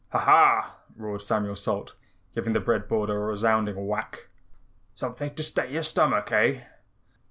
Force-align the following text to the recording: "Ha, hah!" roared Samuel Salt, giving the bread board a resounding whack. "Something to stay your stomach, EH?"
"Ha, 0.13 0.17
hah!" 0.17 0.77
roared 0.95 1.21
Samuel 1.21 1.55
Salt, 1.55 1.93
giving 2.33 2.53
the 2.53 2.59
bread 2.59 2.87
board 2.87 3.11
a 3.11 3.13
resounding 3.13 3.85
whack. 3.85 4.29
"Something 4.95 5.35
to 5.35 5.43
stay 5.43 5.71
your 5.71 5.83
stomach, 5.83 6.31
EH?" 6.31 6.61